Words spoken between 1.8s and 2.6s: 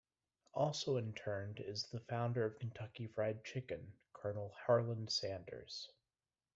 the founder of